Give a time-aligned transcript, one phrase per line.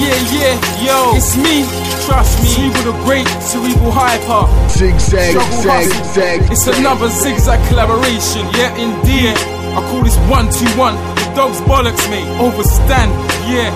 [0.00, 1.64] yeah, yeah, yo, it's me.
[2.06, 4.46] Trust me, we with a great cerebral hyper.
[4.68, 6.52] Zigzag, zigzag, zigzag.
[6.52, 9.34] It's another zigzag collaboration, yeah, indeed.
[9.76, 10.94] I call this one two one.
[11.16, 13.10] The dogs bollocks me, overstand,
[13.48, 13.72] yeah,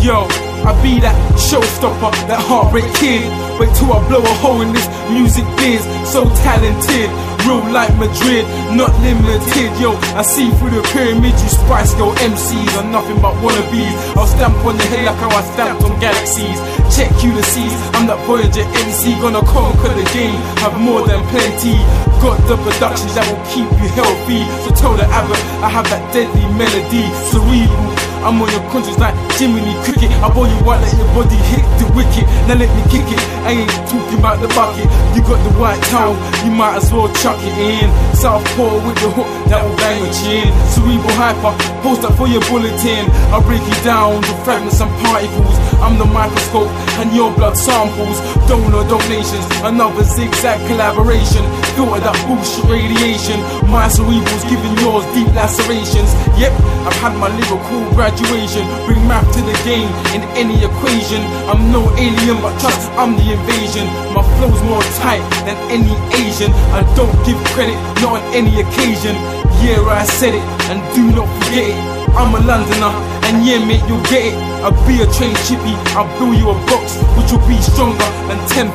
[0.00, 0.28] yo.
[0.64, 3.28] I be that showstopper, that heartbreak kid.
[3.60, 5.84] Wait till I blow a hole in this music biz.
[6.08, 7.12] So talented,
[7.44, 9.70] real like Madrid, not limited.
[9.76, 13.92] Yo, I see through the pyramid, you spice yo MCs are nothing but wannabes.
[14.16, 16.58] I'll stamp on the head like how I stamped on galaxies.
[16.96, 20.40] Check Ulysses, I'm that Voyager MC, gonna conquer the game.
[20.64, 21.76] Have more than plenty.
[22.24, 24.42] Got the production that will keep you healthy.
[24.64, 27.93] So tell the Abbott, I have that deadly melody, cerebral.
[28.24, 30.08] I'm on your conscience like Jiminy Cricket.
[30.24, 32.24] I ball you out, let your body hit the wicket.
[32.48, 33.20] Now let me kick it.
[33.44, 34.88] I ain't talking about the bucket.
[35.12, 37.92] You got the white towel, you might as well chuck it in.
[38.16, 40.48] Southpaw with the hook, that will bang your chin.
[40.72, 41.52] Cerebral hyper,
[41.84, 43.12] post up for your bulletin.
[43.28, 45.56] I'll break you down to fragments and particles.
[45.84, 48.16] I'm the microscope and your blood samples.
[48.48, 51.44] Donor donations, another zigzag collaboration.
[51.76, 53.36] Filter that bullshit radiation.
[53.68, 56.08] My cerebral's giving yours deep lacerations.
[56.40, 56.56] Yep,
[56.88, 58.64] I've had my lyrical graduation.
[58.88, 61.20] Bring math to the game in any equation.
[61.52, 63.84] I'm no alien, but trust I'm the invasion.
[64.16, 66.48] My flow's more tight than any Asian.
[66.72, 69.20] I don't give credit, not on any occasion.
[69.60, 71.93] Yeah, I said it, and do not forget it.
[72.14, 72.94] I'm a Londoner,
[73.26, 74.34] and yeah, mate, you'll get it.
[74.62, 78.38] I'll be a train chippy, I'll build you a box, which will be stronger than
[78.48, 78.70] 10,000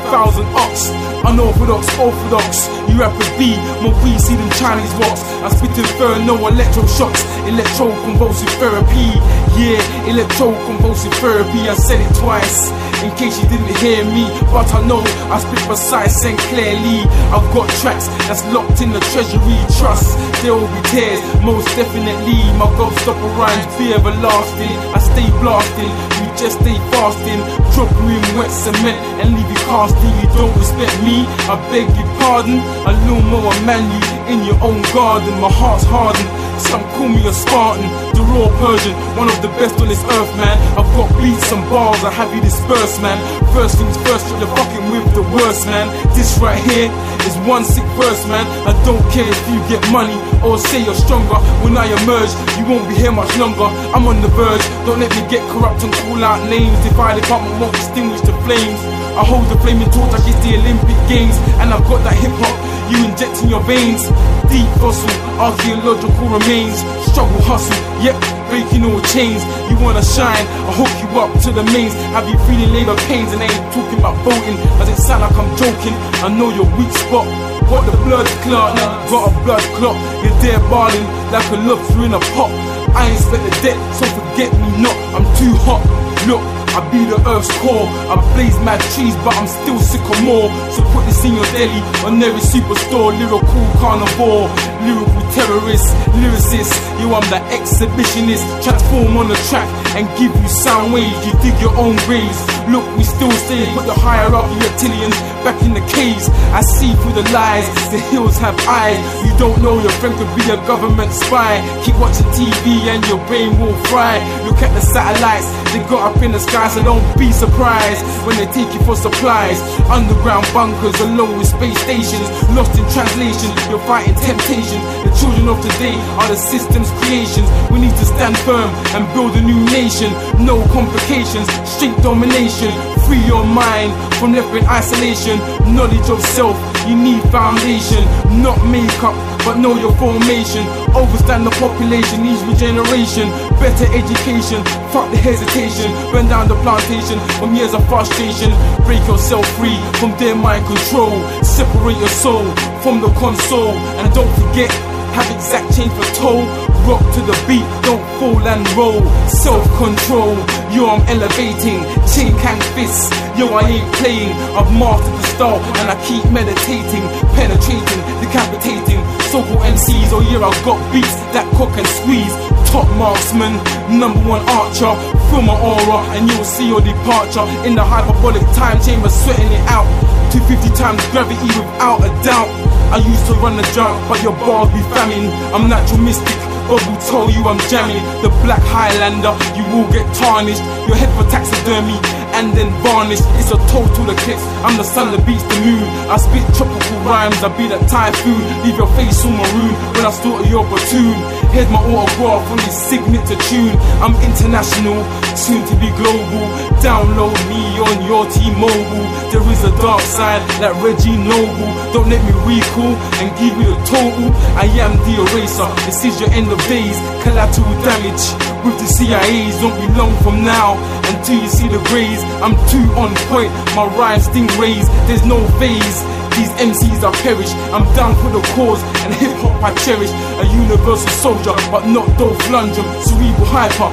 [0.54, 0.92] ox.
[1.26, 5.24] Unorthodox, orthodox, you rappers be, more see them Chinese walks.
[5.42, 9.18] I spit inferno electroshocks, electroconvulsive therapy.
[9.56, 12.70] Yeah, electroconvulsive therapy, I said it twice.
[13.00, 15.00] In case you didn't hear me, but I know
[15.32, 17.08] I speak precise and clearly.
[17.32, 20.20] I've got tracks that's locked in the treasury trust.
[20.44, 22.44] There will be tears, most definitely.
[22.60, 24.76] My gobstopper rhymes be everlasting.
[24.92, 27.40] I stay blasting, you just stay fasting.
[27.72, 30.12] Drop you in wet cement and leave you casting.
[30.20, 32.60] You don't respect me, I beg your pardon.
[32.84, 35.40] A little more man you in your own garden.
[35.40, 36.28] My heart's hardened.
[36.60, 37.88] Some call me a Spartan,
[38.30, 40.56] raw Persian, one of the best on this earth, man.
[40.78, 43.18] I've got beats and bars, I have you dispersed, man.
[43.54, 45.90] First things first, you're fucking with the worst, man.
[46.14, 46.90] This right here
[47.26, 48.46] is one sick verse, man.
[48.70, 51.38] I don't care if you get money or say you're stronger.
[51.66, 53.68] When I emerge, you won't be here much longer.
[53.94, 56.78] I'm on the verge, don't let me get corrupt and call out names.
[56.86, 58.80] The fire department won't extinguish the flames.
[59.18, 62.32] I hold the flaming torch like it's the Olympic Games, and I've got that hip
[62.40, 62.56] hop
[62.90, 64.02] you inject in your veins.
[64.50, 66.82] Deep fossil, archaeological remains.
[67.06, 68.18] Struggle, hustle, yep,
[68.50, 69.46] breaking all chains.
[69.70, 71.94] You wanna shine, I hook you up to the mains.
[72.18, 74.58] Have you feeling labor pains and I ain't talking about voting.
[74.82, 75.94] Does it sound like I'm joking?
[76.26, 77.30] I know your weak spot.
[77.70, 78.74] Got the blood clot,
[79.14, 79.96] got a blood clot.
[80.26, 82.50] You're there balling like a lobster in a pot.
[82.98, 84.98] I ain't spent the debt, so forget me not.
[85.14, 85.86] I'm too hot.
[86.26, 86.42] Look,
[86.76, 87.88] I be the earth's core.
[88.12, 90.50] I blaze mad trees, but I'm still sick of more.
[90.72, 93.12] So put this in your deli on every superstore.
[93.18, 94.50] Lyrical carnivore,
[94.84, 96.74] lyrical terrorist, lyricist.
[97.00, 98.44] You, I'm the exhibitionist.
[98.64, 101.16] Transform on the track and give you sound waves.
[101.26, 102.40] You dig your own graves.
[102.70, 103.66] Look, we still stay.
[103.74, 106.30] Put the higher up reptilians back in the caves.
[106.54, 107.68] I see through the lies.
[107.92, 109.00] The hills have eyes.
[109.26, 111.60] You don't know your friend could be a government spy.
[111.84, 114.20] Keep watching TV and your brain will fry.
[114.46, 115.48] Look at the satellites.
[115.74, 118.96] They got up in the sky, so don't be surprised when they take you for
[118.96, 119.62] supplies.
[119.90, 122.28] Underground bunkers along with space stations.
[122.54, 124.69] Lost in translation, you're fighting temptation.
[124.78, 127.50] The children of today are the system's creations.
[127.72, 130.12] We need to stand firm and build a new nation.
[130.38, 132.70] No complications, straight domination.
[133.08, 133.90] Free your mind
[134.20, 135.40] from left in isolation.
[135.74, 136.58] Knowledge of self,
[136.88, 138.04] you need foundation,
[138.42, 139.16] not makeup,
[139.46, 140.66] but know your formation.
[140.96, 143.30] Overstand the population needs regeneration.
[143.60, 145.92] Better education, fuck the hesitation.
[146.12, 148.52] Burn down the plantation from years of frustration.
[148.86, 151.22] Break yourself free from their mind control.
[151.44, 152.46] Separate your soul
[152.82, 153.76] from the console.
[154.00, 154.72] And don't forget,
[155.14, 156.69] have exact change for toll.
[156.90, 159.06] Rock to the beat, don't fall and roll.
[159.30, 160.34] Self control,
[160.74, 161.86] yo, I'm elevating.
[162.10, 164.34] Chin can fist, yo, I ain't playing.
[164.58, 167.06] I've mastered the style and I keep meditating,
[167.38, 169.06] penetrating, decapitating.
[169.30, 172.34] So called MCs, oh yeah, I've got beats that cook and squeeze.
[172.74, 173.62] Top marksman,
[173.94, 174.90] number one archer.
[175.30, 177.46] Feel my aura and you'll see your departure.
[177.70, 179.86] In the hyperbolic time chamber, sweating it out.
[180.34, 182.50] 250 times gravity without a doubt.
[182.90, 185.30] I used to run the jump, but your bars be famine.
[185.54, 186.39] I'm natural mystic.
[186.70, 187.98] Bob will tell you I'm jamming.
[188.22, 190.62] The black Highlander, you will get tarnished.
[190.86, 191.98] Your head for taxidermy
[192.38, 193.26] and then varnished.
[193.42, 194.46] It's a total eclipse.
[194.62, 195.82] I'm the sun that beats the moon.
[196.06, 197.44] I spit tropical rhymes.
[197.44, 198.42] I be that typhoon.
[198.64, 201.16] Leave your face all maroon when I slaughter your platoon.
[201.52, 203.74] Here's my autograph on this signature tune.
[204.04, 205.02] I'm international,
[205.34, 206.46] soon to be global.
[206.84, 209.08] Download me on your T-Mobile.
[209.34, 211.70] there is a dark side like Reggie Noble.
[211.92, 214.30] Don't let me recall and give me the total.
[214.54, 215.70] I am the eraser.
[215.90, 216.98] This is your end of days.
[217.26, 218.24] Collateral damage
[218.64, 219.58] with the CIA's.
[219.60, 220.78] Don't be long from now
[221.10, 222.22] until you see the grays.
[222.46, 223.52] I'm too on point.
[223.76, 224.86] My rhymes stingrays.
[225.08, 226.00] There's no phase.
[226.40, 227.52] These MCs are perish.
[227.76, 230.08] I'm down for the cause and hip hop I cherish.
[230.40, 232.88] A universal soldier, but not Dolph Lundgren.
[233.04, 233.92] Cerebral hyper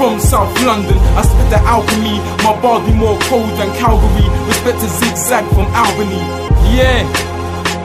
[0.00, 0.96] from South London.
[1.12, 2.16] I spit the alchemy.
[2.40, 4.24] My bars be more cold than Calgary.
[4.48, 6.16] Respect to zigzag from Albany.
[6.72, 7.04] Yeah.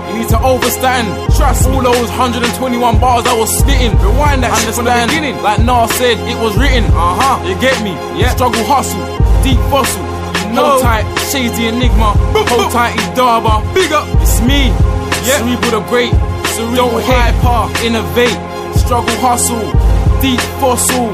[0.07, 1.12] You need to overstand.
[1.36, 3.92] Trust all those 121 bars I was spitting.
[4.00, 5.36] Rewind that shit from the beginning.
[5.44, 6.88] Like Nas said, it was written.
[6.95, 7.44] Uh huh.
[7.44, 7.92] You get me?
[8.15, 8.31] Yeah.
[8.39, 9.04] Struggle, hustle,
[9.44, 10.06] deep fossil.
[10.55, 12.13] Hold tight, shady enigma.
[12.51, 13.61] Hold tight, Idaba.
[13.73, 14.67] Big up, it's me.
[15.27, 15.39] Yeah.
[15.44, 16.13] Cerebral the great.
[16.55, 18.38] Cerebral Don't hyper, innovate.
[18.77, 19.67] Struggle, hustle,
[20.21, 21.09] deep fossil.